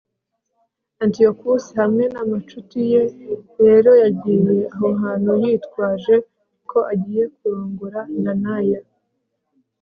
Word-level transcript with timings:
antiyokusi 1.03 1.71
hamwe 1.81 2.03
n'amacuti 2.13 2.79
ye 2.91 3.01
rero 3.67 3.91
yagiye 4.03 4.55
aho 4.73 4.87
hantu 5.01 5.31
yitwaje 5.43 6.15
ko 6.69 6.79
agiye 6.93 7.23
kurongora 7.35 8.01
nanaya 8.23 8.79